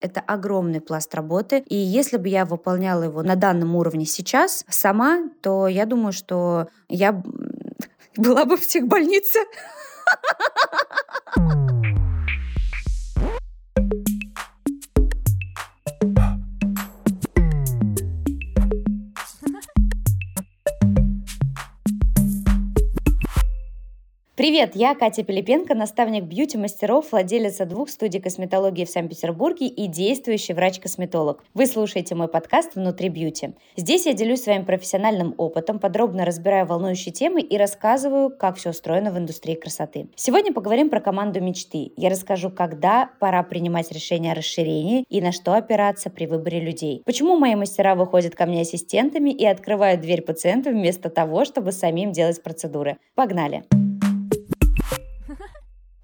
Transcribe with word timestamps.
Это 0.00 0.20
огромный 0.20 0.80
пласт 0.80 1.14
работы. 1.14 1.62
И 1.66 1.76
если 1.76 2.16
бы 2.16 2.28
я 2.28 2.44
выполняла 2.44 3.04
его 3.04 3.22
на 3.22 3.36
данном 3.36 3.76
уровне 3.76 4.06
сейчас 4.06 4.64
сама, 4.68 5.24
то 5.42 5.68
я 5.68 5.86
думаю, 5.86 6.12
что 6.12 6.68
я 6.88 7.12
была 8.16 8.44
бы 8.44 8.56
в 8.56 8.60
психбольнице. 8.60 9.40
Привет, 24.40 24.70
я 24.74 24.94
Катя 24.94 25.22
Пилипенко, 25.22 25.74
наставник 25.74 26.24
бьюти-мастеров, 26.24 27.12
владелица 27.12 27.66
двух 27.66 27.90
студий 27.90 28.22
косметологии 28.22 28.86
в 28.86 28.88
Санкт-Петербурге 28.88 29.66
и 29.66 29.86
действующий 29.86 30.54
врач-косметолог. 30.54 31.44
Вы 31.52 31.66
слушаете 31.66 32.14
мой 32.14 32.26
подкаст 32.26 32.74
«Внутри 32.74 33.10
бьюти». 33.10 33.50
Здесь 33.76 34.06
я 34.06 34.14
делюсь 34.14 34.42
своим 34.42 34.64
профессиональным 34.64 35.34
опытом, 35.36 35.78
подробно 35.78 36.24
разбираю 36.24 36.64
волнующие 36.64 37.12
темы 37.12 37.42
и 37.42 37.58
рассказываю, 37.58 38.34
как 38.34 38.56
все 38.56 38.70
устроено 38.70 39.12
в 39.12 39.18
индустрии 39.18 39.56
красоты. 39.56 40.08
Сегодня 40.16 40.54
поговорим 40.54 40.88
про 40.88 41.02
команду 41.02 41.42
мечты. 41.42 41.92
Я 41.98 42.08
расскажу, 42.08 42.48
когда 42.48 43.10
пора 43.20 43.42
принимать 43.42 43.92
решение 43.92 44.32
о 44.32 44.36
расширении 44.36 45.04
и 45.10 45.20
на 45.20 45.32
что 45.32 45.52
опираться 45.52 46.08
при 46.08 46.24
выборе 46.24 46.60
людей. 46.60 47.02
Почему 47.04 47.36
мои 47.36 47.56
мастера 47.56 47.94
выходят 47.94 48.34
ко 48.34 48.46
мне 48.46 48.62
ассистентами 48.62 49.28
и 49.28 49.44
открывают 49.44 50.00
дверь 50.00 50.22
пациенту 50.22 50.70
вместо 50.70 51.10
того, 51.10 51.44
чтобы 51.44 51.72
самим 51.72 52.12
делать 52.12 52.42
процедуры. 52.42 52.96
Погнали! 53.14 53.64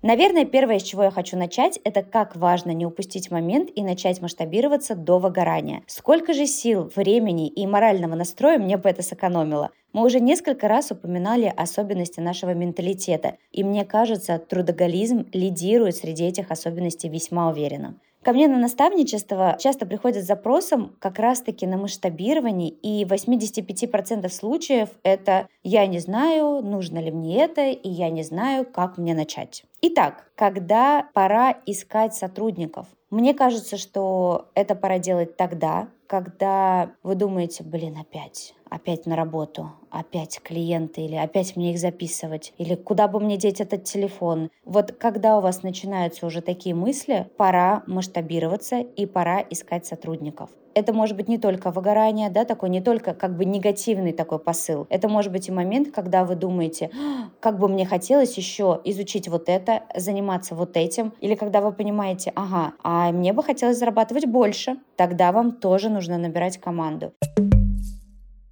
Наверное, 0.06 0.44
первое, 0.44 0.78
с 0.78 0.84
чего 0.84 1.02
я 1.02 1.10
хочу 1.10 1.36
начать, 1.36 1.80
это 1.82 2.00
как 2.00 2.36
важно 2.36 2.70
не 2.70 2.86
упустить 2.86 3.32
момент 3.32 3.70
и 3.74 3.82
начать 3.82 4.22
масштабироваться 4.22 4.94
до 4.94 5.18
выгорания. 5.18 5.82
Сколько 5.88 6.32
же 6.32 6.46
сил, 6.46 6.88
времени 6.94 7.48
и 7.48 7.66
морального 7.66 8.14
настроя 8.14 8.56
мне 8.56 8.76
бы 8.76 8.88
это 8.88 9.02
сэкономило? 9.02 9.72
Мы 9.92 10.04
уже 10.04 10.20
несколько 10.20 10.68
раз 10.68 10.92
упоминали 10.92 11.52
особенности 11.56 12.20
нашего 12.20 12.54
менталитета, 12.54 13.38
и 13.50 13.64
мне 13.64 13.84
кажется, 13.84 14.38
трудоголизм 14.38 15.26
лидирует 15.32 15.96
среди 15.96 16.22
этих 16.22 16.52
особенностей 16.52 17.08
весьма 17.08 17.48
уверенно. 17.48 17.96
Ко 18.26 18.32
мне 18.32 18.48
на 18.48 18.58
наставничество 18.58 19.56
часто 19.60 19.86
приходят 19.86 20.24
с 20.24 20.26
запросом 20.26 20.96
как 20.98 21.20
раз-таки 21.20 21.64
на 21.64 21.76
масштабирование, 21.76 22.70
и 22.70 23.04
85% 23.04 24.28
случаев 24.30 24.88
это 25.04 25.46
«я 25.62 25.86
не 25.86 26.00
знаю, 26.00 26.60
нужно 26.60 26.98
ли 26.98 27.12
мне 27.12 27.44
это, 27.44 27.68
и 27.68 27.88
я 27.88 28.10
не 28.10 28.24
знаю, 28.24 28.66
как 28.66 28.98
мне 28.98 29.14
начать». 29.14 29.64
Итак, 29.88 30.26
когда 30.34 31.08
пора 31.14 31.54
искать 31.64 32.12
сотрудников? 32.12 32.88
Мне 33.10 33.34
кажется, 33.34 33.76
что 33.76 34.48
это 34.56 34.74
пора 34.74 34.98
делать 34.98 35.36
тогда, 35.36 35.86
когда 36.08 36.90
вы 37.04 37.14
думаете, 37.14 37.62
блин, 37.62 37.96
опять, 37.96 38.52
опять 38.68 39.06
на 39.06 39.14
работу, 39.14 39.70
опять 39.90 40.40
клиенты 40.42 41.02
или 41.02 41.14
опять 41.14 41.54
мне 41.54 41.70
их 41.70 41.78
записывать, 41.78 42.52
или 42.58 42.74
куда 42.74 43.06
бы 43.06 43.20
мне 43.20 43.36
деть 43.36 43.60
этот 43.60 43.84
телефон. 43.84 44.50
Вот 44.64 44.90
когда 44.90 45.38
у 45.38 45.40
вас 45.40 45.62
начинаются 45.62 46.26
уже 46.26 46.40
такие 46.40 46.74
мысли, 46.74 47.30
пора 47.36 47.84
масштабироваться 47.86 48.80
и 48.80 49.06
пора 49.06 49.40
искать 49.48 49.86
сотрудников. 49.86 50.50
Это 50.76 50.92
может 50.92 51.16
быть 51.16 51.26
не 51.26 51.38
только 51.38 51.70
выгорание, 51.70 52.28
да, 52.28 52.44
такой 52.44 52.68
не 52.68 52.82
только 52.82 53.14
как 53.14 53.34
бы 53.34 53.46
негативный 53.46 54.12
такой 54.12 54.38
посыл. 54.38 54.86
Это 54.90 55.08
может 55.08 55.32
быть 55.32 55.48
и 55.48 55.50
момент, 55.50 55.88
когда 55.90 56.22
вы 56.22 56.34
думаете, 56.34 56.90
«А, 56.92 57.30
как 57.40 57.58
бы 57.58 57.66
мне 57.66 57.86
хотелось 57.86 58.36
еще 58.36 58.78
изучить 58.84 59.26
вот 59.26 59.48
это, 59.48 59.84
заниматься 59.96 60.54
вот 60.54 60.76
этим, 60.76 61.14
или 61.20 61.34
когда 61.34 61.62
вы 61.62 61.72
понимаете, 61.72 62.30
ага, 62.36 62.74
а 62.82 63.10
мне 63.10 63.32
бы 63.32 63.42
хотелось 63.42 63.78
зарабатывать 63.78 64.26
больше, 64.26 64.76
тогда 64.96 65.32
вам 65.32 65.52
тоже 65.52 65.88
нужно 65.88 66.18
набирать 66.18 66.58
команду. 66.58 67.14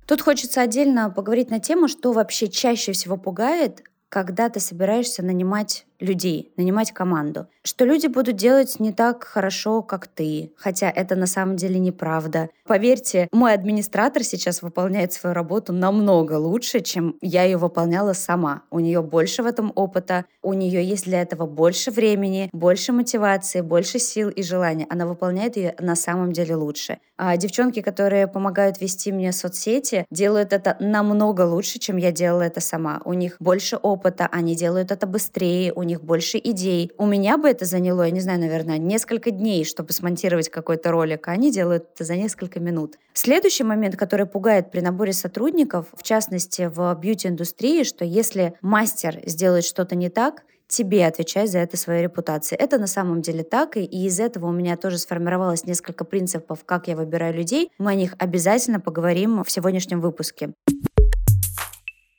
Тут 0.06 0.22
хочется 0.22 0.62
отдельно 0.62 1.10
поговорить 1.10 1.50
на 1.50 1.60
тему, 1.60 1.88
что 1.88 2.12
вообще 2.12 2.48
чаще 2.48 2.92
всего 2.92 3.18
пугает, 3.18 3.82
когда 4.08 4.48
ты 4.48 4.60
собираешься 4.60 5.22
нанимать 5.22 5.84
людей, 6.04 6.52
нанимать 6.56 6.92
команду. 6.92 7.46
Что 7.62 7.84
люди 7.84 8.06
будут 8.06 8.36
делать 8.36 8.78
не 8.78 8.92
так 8.92 9.24
хорошо, 9.24 9.82
как 9.82 10.06
ты, 10.06 10.52
хотя 10.56 10.90
это 10.90 11.16
на 11.16 11.26
самом 11.26 11.56
деле 11.56 11.78
неправда. 11.78 12.50
Поверьте, 12.66 13.28
мой 13.32 13.54
администратор 13.54 14.22
сейчас 14.22 14.62
выполняет 14.62 15.12
свою 15.12 15.34
работу 15.34 15.72
намного 15.72 16.34
лучше, 16.34 16.80
чем 16.80 17.16
я 17.20 17.44
ее 17.44 17.56
выполняла 17.56 18.12
сама. 18.12 18.62
У 18.70 18.80
нее 18.80 19.02
больше 19.02 19.42
в 19.42 19.46
этом 19.46 19.72
опыта, 19.74 20.26
у 20.42 20.52
нее 20.52 20.84
есть 20.84 21.04
для 21.06 21.22
этого 21.22 21.46
больше 21.46 21.90
времени, 21.90 22.50
больше 22.52 22.92
мотивации, 22.92 23.62
больше 23.62 23.98
сил 23.98 24.28
и 24.28 24.42
желания. 24.42 24.86
Она 24.90 25.06
выполняет 25.06 25.56
ее 25.56 25.74
на 25.78 25.96
самом 25.96 26.32
деле 26.32 26.54
лучше. 26.54 26.98
А 27.16 27.36
девчонки, 27.36 27.80
которые 27.80 28.26
помогают 28.26 28.80
вести 28.80 29.12
мне 29.12 29.32
соцсети, 29.32 30.04
делают 30.10 30.52
это 30.52 30.76
намного 30.80 31.42
лучше, 31.42 31.78
чем 31.78 31.96
я 31.96 32.10
делала 32.10 32.42
это 32.42 32.60
сама. 32.60 33.00
У 33.04 33.12
них 33.12 33.36
больше 33.38 33.76
опыта, 33.76 34.28
они 34.32 34.56
делают 34.56 34.90
это 34.90 35.06
быстрее, 35.06 35.72
у 35.72 35.84
них 35.84 35.93
больше 36.02 36.38
идей. 36.38 36.90
У 36.98 37.06
меня 37.06 37.38
бы 37.38 37.48
это 37.48 37.64
заняло, 37.64 38.02
я 38.04 38.10
не 38.10 38.20
знаю, 38.20 38.40
наверное, 38.40 38.78
несколько 38.78 39.30
дней, 39.30 39.64
чтобы 39.64 39.92
смонтировать 39.92 40.48
какой-то 40.48 40.90
ролик, 40.90 41.28
а 41.28 41.32
они 41.32 41.50
делают 41.50 41.88
это 41.94 42.04
за 42.04 42.16
несколько 42.16 42.60
минут. 42.60 42.98
Следующий 43.12 43.64
момент, 43.64 43.96
который 43.96 44.26
пугает 44.26 44.70
при 44.70 44.80
наборе 44.80 45.12
сотрудников, 45.12 45.86
в 45.94 46.02
частности 46.02 46.70
в 46.72 46.94
бьюти-индустрии, 46.94 47.84
что 47.84 48.04
если 48.04 48.54
мастер 48.60 49.20
сделает 49.24 49.64
что-то 49.64 49.94
не 49.94 50.08
так, 50.08 50.42
тебе 50.66 51.06
отвечать 51.06 51.50
за 51.50 51.58
это 51.58 51.76
своей 51.76 52.02
репутацией. 52.02 52.60
Это 52.60 52.78
на 52.78 52.86
самом 52.86 53.22
деле 53.22 53.44
так, 53.44 53.76
и 53.76 53.84
из 53.84 54.18
этого 54.18 54.46
у 54.46 54.52
меня 54.52 54.76
тоже 54.76 54.98
сформировалось 54.98 55.64
несколько 55.64 56.04
принципов, 56.04 56.64
как 56.64 56.88
я 56.88 56.96
выбираю 56.96 57.34
людей. 57.34 57.70
Мы 57.78 57.92
о 57.92 57.94
них 57.94 58.14
обязательно 58.18 58.80
поговорим 58.80 59.44
в 59.44 59.50
сегодняшнем 59.50 60.00
выпуске. 60.00 60.52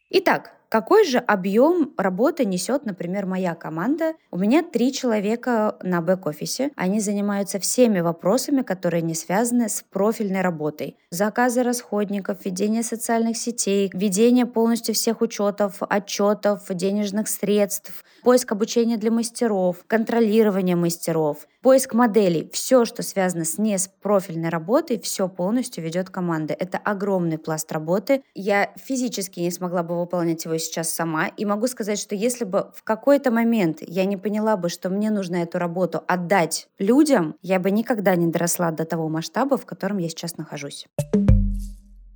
Итак, 0.09 0.53
какой 0.75 1.06
же 1.06 1.19
объем 1.19 1.94
работы 1.96 2.44
несет, 2.44 2.86
например, 2.86 3.25
моя 3.25 3.56
команда? 3.56 4.16
У 4.30 4.38
меня 4.38 4.62
три 4.62 4.91
человека 4.91 5.78
на 5.81 6.02
бэк-офисе. 6.02 6.72
Они 6.75 7.00
занимаются 7.00 7.59
всеми 7.59 8.02
вопросами, 8.02 8.62
которые 8.62 9.02
не 9.02 9.16
связаны 9.16 9.69
с 9.69 9.86
профильной 9.90 10.41
работой. 10.41 10.97
Заказы 11.12 11.63
расходников, 11.63 12.44
ведение 12.44 12.84
социальных 12.84 13.38
сетей, 13.38 13.90
ведение 13.94 14.46
полностью 14.46 14.94
всех 14.94 15.22
учетов, 15.22 15.78
отчетов, 15.80 16.63
денежных 16.69 17.30
средств, 17.30 18.03
поиск 18.22 18.52
обучения 18.52 18.97
для 18.97 19.12
мастеров, 19.12 19.78
контролирование 19.88 20.75
мастеров, 20.75 21.47
поиск 21.62 21.94
моделей. 21.94 22.50
Все, 22.52 22.84
что 22.84 23.02
связано 23.02 23.46
с 23.46 23.57
непрофильной 23.57 24.50
работой, 24.50 25.00
все 25.00 25.30
полностью 25.30 25.86
ведет 25.86 26.09
команда. 26.09 26.53
Это 26.53 26.78
огромный 26.78 27.38
пласт 27.38 27.72
работы. 27.72 28.24
Я 28.34 28.74
физически 28.75 29.40
не 29.40 29.52
смогла 29.52 29.84
бы 29.84 29.97
выполнять 29.97 30.44
его 30.44 30.57
сейчас 30.66 30.90
сама. 30.90 31.28
И 31.28 31.46
могу 31.46 31.68
сказать, 31.68 32.00
что 32.00 32.16
если 32.16 32.46
бы 32.46 32.72
в 32.76 32.84
какой-то 32.84 33.31
момент 33.31 33.78
я 33.81 34.06
не 34.06 34.18
поняла 34.18 34.58
бы, 34.58 34.70
что 34.70 34.90
мне 34.90 35.12
нужно 35.12 35.38
эту 35.38 35.59
работу 35.59 36.03
отдать 36.08 36.68
людям, 36.80 37.36
я 37.42 37.59
бы 37.59 37.72
никогда 37.72 38.16
не 38.16 38.28
доросла 38.28 38.72
до 38.72 38.86
того 38.86 39.09
масштаба, 39.09 39.58
в 39.58 39.66
котором 39.66 39.98
я 39.98 40.09
сейчас 40.09 40.38
нахожусь. 40.38 40.88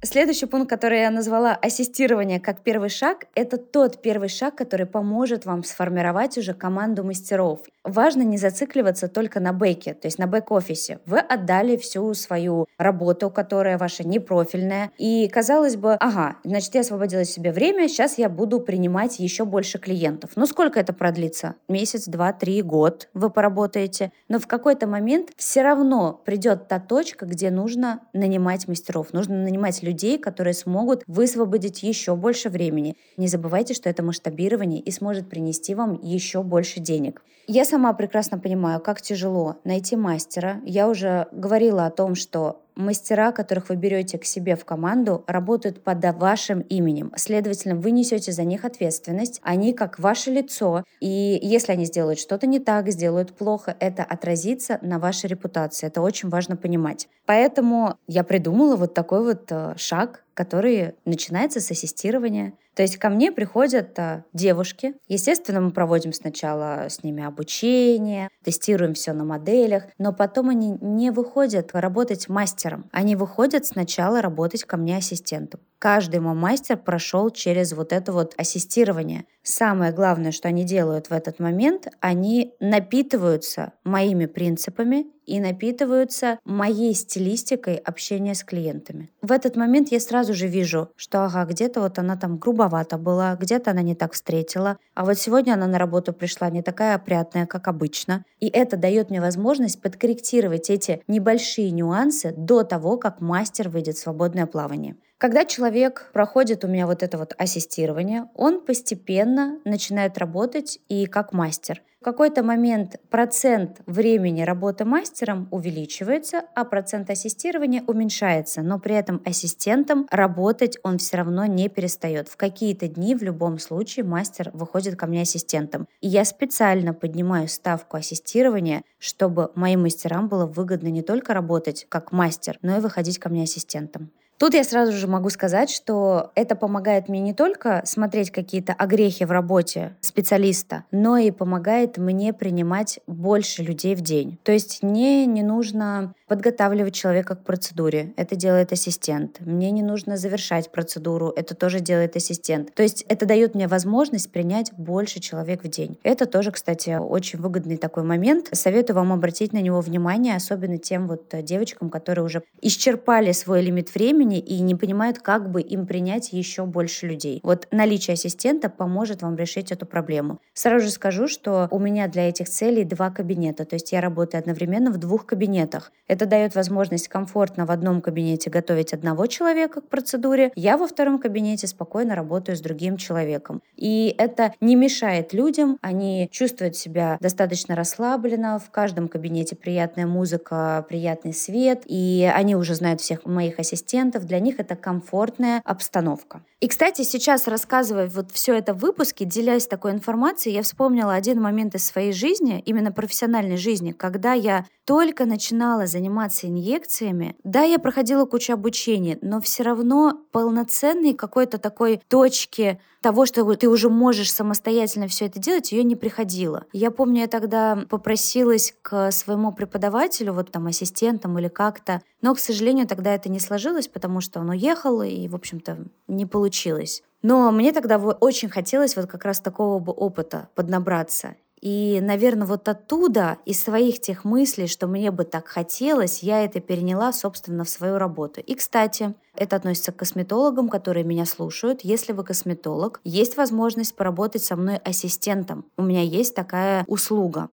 Следующий 0.01 0.45
пункт, 0.45 0.69
который 0.69 1.01
я 1.01 1.11
назвала 1.11 1.55
ассистирование 1.55 2.39
как 2.39 2.61
первый 2.61 2.87
шаг, 2.87 3.25
это 3.35 3.57
тот 3.57 4.01
первый 4.01 4.29
шаг, 4.29 4.55
который 4.55 4.85
поможет 4.85 5.45
вам 5.45 5.65
сформировать 5.65 6.37
уже 6.37 6.53
команду 6.53 7.03
мастеров. 7.03 7.59
Важно 7.83 8.21
не 8.21 8.37
зацикливаться 8.37 9.09
только 9.09 9.41
на 9.41 9.51
бэке, 9.51 9.93
то 9.93 10.07
есть 10.07 10.17
на 10.17 10.25
бэк-офисе. 10.25 10.99
Вы 11.05 11.19
отдали 11.19 11.75
всю 11.75 12.13
свою 12.13 12.67
работу, 12.77 13.29
которая 13.29 13.77
ваша 13.77 14.07
непрофильная, 14.07 14.91
и 14.97 15.27
казалось 15.27 15.75
бы, 15.75 15.95
ага, 15.95 16.37
значит, 16.45 16.75
я 16.75 16.81
освободила 16.81 17.25
себе 17.25 17.51
время, 17.51 17.89
сейчас 17.89 18.17
я 18.17 18.29
буду 18.29 18.61
принимать 18.61 19.19
еще 19.19 19.43
больше 19.43 19.79
клиентов. 19.79 20.31
Но 20.37 20.45
сколько 20.45 20.79
это 20.79 20.93
продлится? 20.93 21.55
Месяц, 21.67 22.05
два, 22.07 22.31
три, 22.31 22.61
год 22.61 23.09
вы 23.13 23.29
поработаете. 23.29 24.13
Но 24.29 24.39
в 24.39 24.47
какой-то 24.47 24.87
момент 24.87 25.31
все 25.35 25.61
равно 25.61 26.21
придет 26.25 26.69
та 26.69 26.79
точка, 26.79 27.25
где 27.25 27.51
нужно 27.51 28.01
нанимать 28.13 28.67
мастеров, 28.69 29.11
нужно 29.11 29.35
нанимать 29.35 29.81
людей, 29.81 29.88
людей, 29.89 30.17
которые 30.17 30.53
смогут 30.53 31.03
высвободить 31.07 31.83
еще 31.83 32.15
больше 32.15 32.49
времени. 32.49 32.95
Не 33.17 33.27
забывайте, 33.27 33.73
что 33.73 33.89
это 33.89 34.03
масштабирование 34.03 34.79
и 34.79 34.91
сможет 34.91 35.29
принести 35.29 35.75
вам 35.75 35.99
еще 36.01 36.43
больше 36.43 36.79
денег. 36.79 37.23
Я 37.47 37.65
сама 37.65 37.93
прекрасно 37.93 38.37
понимаю, 38.37 38.79
как 38.79 39.01
тяжело 39.01 39.55
найти 39.63 39.95
мастера. 39.95 40.61
Я 40.65 40.87
уже 40.87 41.27
говорила 41.31 41.87
о 41.87 41.91
том, 41.91 42.13
что 42.13 42.61
мастера, 42.75 43.31
которых 43.31 43.69
вы 43.69 43.75
берете 43.75 44.17
к 44.17 44.25
себе 44.25 44.55
в 44.55 44.65
команду, 44.65 45.23
работают 45.27 45.83
под 45.83 46.03
вашим 46.17 46.61
именем. 46.61 47.11
Следовательно, 47.15 47.75
вы 47.75 47.91
несете 47.91 48.31
за 48.31 48.43
них 48.43 48.65
ответственность. 48.65 49.39
Они 49.43 49.73
как 49.73 49.99
ваше 49.99 50.31
лицо. 50.31 50.83
И 50.99 51.39
если 51.41 51.73
они 51.73 51.85
сделают 51.85 52.19
что-то 52.19 52.47
не 52.47 52.59
так, 52.59 52.89
сделают 52.89 53.33
плохо, 53.33 53.75
это 53.79 54.03
отразится 54.03 54.79
на 54.81 54.99
вашей 54.99 55.27
репутации. 55.27 55.87
Это 55.87 56.01
очень 56.01 56.29
важно 56.29 56.55
понимать. 56.55 57.07
Поэтому 57.25 57.95
я 58.07 58.23
придумала 58.23 58.75
вот 58.75 58.93
такой 58.93 59.23
вот 59.23 59.51
э, 59.51 59.73
шаг, 59.77 60.23
который 60.33 60.95
начинается 61.03 61.59
с 61.59 61.69
ассистирования. 61.69 62.53
То 62.75 62.83
есть 62.83 62.97
ко 62.97 63.09
мне 63.09 63.31
приходят 63.31 63.97
а, 63.99 64.23
девушки. 64.33 64.95
Естественно, 65.07 65.59
мы 65.61 65.71
проводим 65.71 66.13
сначала 66.13 66.85
с 66.89 67.03
ними 67.03 67.23
обучение, 67.23 68.29
тестируем 68.43 68.93
все 68.93 69.13
на 69.13 69.25
моделях, 69.25 69.83
но 69.97 70.13
потом 70.13 70.49
они 70.49 70.77
не 70.79 71.11
выходят 71.11 71.71
работать 71.73 72.29
мастером. 72.29 72.89
Они 72.91 73.15
выходят 73.15 73.65
сначала 73.65 74.21
работать 74.21 74.63
ко 74.63 74.77
мне 74.77 74.97
ассистентом. 74.97 75.61
Каждый 75.79 76.19
мой 76.19 76.33
мастер 76.33 76.75
прошел 76.75 77.29
через 77.29 77.71
вот 77.71 77.93
это 77.93 78.11
вот 78.11 78.33
ассистирование. 78.37 79.23
Самое 79.43 79.93
главное, 79.93 80.33
что 80.33 80.49
они 80.49 80.65
делают 80.65 81.09
в 81.09 81.13
этот 81.13 81.39
момент, 81.39 81.87
они 82.01 82.53
напитываются 82.59 83.71
моими 83.85 84.25
принципами 84.25 85.07
и 85.25 85.39
напитываются 85.39 86.37
моей 86.43 86.93
стилистикой 86.93 87.75
общения 87.75 88.35
с 88.35 88.43
клиентами. 88.43 89.09
В 89.21 89.31
этот 89.31 89.55
момент 89.55 89.89
я 89.89 90.01
сразу 90.01 90.33
же 90.33 90.47
вижу, 90.47 90.89
что 90.97 91.23
ага, 91.23 91.45
где-то 91.45 91.79
вот 91.79 91.97
она 91.97 92.17
там 92.17 92.37
грубовата 92.37 92.97
была, 92.97 93.35
где-то 93.35 93.71
она 93.71 93.81
не 93.81 93.95
так 93.95 94.13
встретила, 94.13 94.77
а 94.95 95.05
вот 95.05 95.17
сегодня 95.17 95.53
она 95.53 95.67
на 95.67 95.77
работу 95.77 96.11
пришла 96.11 96.49
не 96.49 96.61
такая 96.61 96.95
опрятная, 96.95 97.45
как 97.45 97.69
обычно. 97.69 98.25
И 98.41 98.49
это 98.49 98.75
дает 98.75 99.11
мне 99.11 99.21
возможность 99.21 99.81
подкорректировать 99.81 100.69
эти 100.69 101.01
небольшие 101.07 101.71
нюансы 101.71 102.33
до 102.35 102.63
того, 102.63 102.97
как 102.97 103.21
мастер 103.21 103.69
выйдет 103.69 103.95
в 103.95 104.01
свободное 104.01 104.45
плавание. 104.45 104.97
Когда 105.19 105.43
человек 105.43 106.11
проходит 106.13 106.63
у 106.63 106.69
меня 106.69 106.87
вот 106.87 107.03
это 107.03 107.17
вот 107.17 107.35
ассистирование, 107.37 108.29
он 108.35 108.61
постепенно 108.61 109.59
начинает 109.65 110.17
работать 110.17 110.79
и 110.87 111.07
как 111.07 111.33
мастер. 111.33 111.81
В 111.99 112.05
какой-то 112.05 112.41
момент 112.41 112.95
процент 113.09 113.81
времени 113.85 114.43
работы 114.43 114.85
мастером 114.85 115.49
увеличивается, 115.51 116.43
а 116.55 116.63
процент 116.63 117.09
ассистирования 117.09 117.83
уменьшается, 117.85 118.61
но 118.61 118.79
при 118.79 118.95
этом 118.95 119.21
ассистентом 119.25 120.07
работать 120.09 120.77
он 120.83 120.99
все 120.99 121.17
равно 121.17 121.45
не 121.45 121.67
перестает. 121.67 122.29
В 122.29 122.37
какие-то 122.37 122.87
дни 122.87 123.13
в 123.13 123.21
любом 123.21 123.59
случае 123.59 124.05
мастер 124.05 124.51
выходит 124.53 124.95
ко 124.95 125.05
мне 125.05 125.23
ассистентом. 125.23 125.89
И 125.99 126.07
я 126.07 126.23
специально 126.23 126.93
поднимаю 126.93 127.49
ставку 127.49 127.97
ассистирования, 127.97 128.83
чтобы 128.99 129.51
моим 129.55 129.81
мастерам 129.81 130.29
было 130.29 130.45
выгодно 130.45 130.87
не 130.87 131.01
только 131.01 131.33
работать 131.33 131.87
как 131.89 132.13
мастер, 132.13 132.57
но 132.61 132.77
и 132.77 132.79
выходить 132.79 133.19
ко 133.19 133.27
мне 133.27 133.43
ассистентом. 133.43 134.13
Тут 134.39 134.53
я 134.53 134.63
сразу 134.63 134.93
же 134.93 135.05
могу 135.05 135.29
сказать, 135.29 135.69
что 135.69 136.31
это 136.33 136.55
помогает 136.55 137.09
мне 137.09 137.19
не 137.19 137.33
только 137.33 137.81
смотреть 137.83 138.31
какие-то 138.31 138.71
огрехи 138.71 139.25
в 139.25 139.31
работе 139.31 139.97
специалиста, 139.99 140.85
но 140.91 141.17
и 141.17 141.29
помогает 141.29 141.97
мне 141.97 142.31
принимать 142.31 143.01
больше 143.05 143.63
людей 143.63 143.95
в 143.95 144.01
день. 144.01 144.39
То 144.43 144.53
есть 144.53 144.81
мне 144.81 145.25
не 145.25 145.43
нужно 145.43 146.13
подготавливать 146.29 146.93
человека 146.93 147.35
к 147.35 147.43
процедуре. 147.43 148.13
Это 148.15 148.37
делает 148.37 148.71
ассистент. 148.71 149.41
Мне 149.41 149.71
не 149.71 149.83
нужно 149.83 150.15
завершать 150.15 150.71
процедуру. 150.71 151.33
Это 151.35 151.53
тоже 151.53 151.81
делает 151.81 152.15
ассистент. 152.15 152.73
То 152.73 152.83
есть 152.83 153.03
это 153.09 153.25
дает 153.25 153.55
мне 153.55 153.67
возможность 153.67 154.31
принять 154.31 154.71
больше 154.77 155.19
человек 155.19 155.65
в 155.65 155.67
день. 155.67 155.97
Это 156.03 156.25
тоже, 156.25 156.51
кстати, 156.51 156.97
очень 156.97 157.39
выгодный 157.39 157.75
такой 157.75 158.03
момент. 158.03 158.47
Советую 158.53 158.95
вам 158.95 159.11
обратить 159.11 159.51
на 159.51 159.59
него 159.59 159.81
внимание, 159.81 160.37
особенно 160.37 160.77
тем 160.77 161.09
вот 161.09 161.33
девочкам, 161.43 161.89
которые 161.89 162.23
уже 162.23 162.43
исчерпали 162.61 163.33
свой 163.33 163.61
лимит 163.61 163.93
времени 163.93 164.28
и 164.37 164.59
не 164.59 164.75
понимают, 164.75 165.19
как 165.19 165.49
бы 165.51 165.61
им 165.61 165.87
принять 165.87 166.33
еще 166.33 166.65
больше 166.65 167.07
людей. 167.07 167.39
Вот 167.43 167.67
наличие 167.71 168.13
ассистента 168.13 168.69
поможет 168.69 169.21
вам 169.21 169.35
решить 169.35 169.71
эту 169.71 169.85
проблему. 169.85 170.39
Сразу 170.53 170.85
же 170.85 170.91
скажу, 170.91 171.27
что 171.27 171.67
у 171.71 171.79
меня 171.79 172.07
для 172.07 172.29
этих 172.29 172.49
целей 172.49 172.83
два 172.83 173.09
кабинета. 173.09 173.65
То 173.65 173.75
есть 173.75 173.91
я 173.91 174.01
работаю 174.01 174.39
одновременно 174.39 174.91
в 174.91 174.97
двух 174.97 175.25
кабинетах. 175.25 175.91
Это 176.07 176.25
дает 176.25 176.55
возможность 176.55 177.07
комфортно 177.07 177.65
в 177.65 177.71
одном 177.71 178.01
кабинете 178.01 178.49
готовить 178.49 178.93
одного 178.93 179.27
человека 179.27 179.81
к 179.81 179.87
процедуре. 179.87 180.51
Я 180.55 180.77
во 180.77 180.87
втором 180.87 181.19
кабинете 181.19 181.67
спокойно 181.67 182.15
работаю 182.15 182.55
с 182.55 182.61
другим 182.61 182.97
человеком. 182.97 183.61
И 183.75 184.15
это 184.17 184.53
не 184.61 184.75
мешает 184.75 185.33
людям, 185.33 185.77
они 185.81 186.27
чувствуют 186.31 186.75
себя 186.75 187.17
достаточно 187.21 187.75
расслабленно, 187.75 188.59
в 188.59 188.69
каждом 188.71 189.07
кабинете 189.07 189.55
приятная 189.55 190.05
музыка, 190.05 190.85
приятный 190.89 191.33
свет, 191.33 191.83
и 191.85 192.29
они 192.33 192.55
уже 192.55 192.75
знают 192.75 193.01
всех 193.01 193.25
моих 193.25 193.59
ассистентов, 193.59 194.18
для 194.25 194.39
них 194.39 194.59
это 194.59 194.75
комфортная 194.75 195.61
обстановка. 195.65 196.43
И, 196.59 196.67
кстати, 196.67 197.03
сейчас 197.03 197.47
рассказывая 197.47 198.07
вот 198.07 198.31
все 198.31 198.53
это 198.53 198.73
в 198.73 198.79
выпуске, 198.79 199.23
делясь 199.23 199.65
такой 199.65 199.91
информацией, 199.91 200.55
я 200.55 200.61
вспомнила 200.61 201.13
один 201.13 201.41
момент 201.41 201.75
из 201.75 201.85
своей 201.85 202.11
жизни, 202.11 202.61
именно 202.65 202.91
профессиональной 202.91 203.57
жизни, 203.57 203.91
когда 203.91 204.33
я 204.33 204.65
только 204.83 205.25
начинала 205.25 205.85
заниматься 205.85 206.47
инъекциями. 206.47 207.35
Да, 207.43 207.61
я 207.61 207.77
проходила 207.77 208.25
кучу 208.25 208.53
обучения, 208.53 209.19
но 209.21 209.39
все 209.39 209.63
равно 209.63 210.19
полноценной 210.31 211.13
какой-то 211.13 211.59
такой 211.59 212.01
точки 212.07 212.79
того, 213.01 213.25
что 213.25 213.45
ты 213.55 213.69
уже 213.69 213.89
можешь 213.89 214.33
самостоятельно 214.33 215.07
все 215.07 215.27
это 215.27 215.39
делать, 215.39 215.71
ее 215.71 215.83
не 215.83 215.95
приходило. 215.95 216.65
Я 216.73 216.89
помню, 216.91 217.21
я 217.21 217.27
тогда 217.27 217.85
попросилась 217.87 218.73
к 218.81 219.11
своему 219.11 219.53
преподавателю, 219.53 220.33
вот 220.33 220.51
там 220.51 220.65
ассистентам 220.65 221.37
или 221.37 221.49
как-то, 221.49 222.01
но, 222.21 222.33
к 222.35 222.39
сожалению, 222.39 222.87
тогда 222.87 223.13
это 223.13 223.29
не 223.29 223.39
сложилось, 223.39 223.87
потому 223.87 224.08
что 224.21 224.39
он 224.39 224.49
уехал, 224.49 225.01
и, 225.01 225.27
в 225.27 225.35
общем-то, 225.35 225.85
не 226.07 226.25
получилось. 226.25 227.03
Но 227.21 227.51
мне 227.51 227.71
тогда 227.71 227.97
очень 227.97 228.49
хотелось 228.49 228.95
вот 228.95 229.07
как 229.07 229.25
раз 229.25 229.39
такого 229.39 229.79
бы 229.79 229.91
опыта 229.91 230.49
поднабраться. 230.55 231.35
И, 231.61 231.99
наверное, 232.01 232.47
вот 232.47 232.67
оттуда, 232.69 233.37
из 233.45 233.61
своих 233.61 233.99
тех 233.99 234.23
мыслей, 234.23 234.67
что 234.67 234.87
мне 234.87 235.11
бы 235.11 235.25
так 235.25 235.47
хотелось, 235.47 236.23
я 236.23 236.43
это 236.43 236.61
переняла, 236.61 237.11
собственно, 237.11 237.63
в 237.63 237.69
свою 237.69 237.97
работу. 237.97 238.39
И, 238.39 238.55
кстати, 238.55 239.13
это 239.35 239.57
относится 239.57 239.91
к 239.91 239.97
косметологам, 239.97 240.69
которые 240.69 241.03
меня 241.03 241.25
слушают. 241.25 241.81
Если 241.83 242.13
вы 242.13 242.23
косметолог, 242.23 243.01
есть 243.03 243.35
возможность 243.35 243.95
поработать 243.95 244.43
со 244.43 244.55
мной 244.55 244.77
ассистентом. 244.77 245.65
У 245.77 245.83
меня 245.83 246.01
есть 246.01 246.33
такая 246.33 246.85
услуга. 246.87 247.49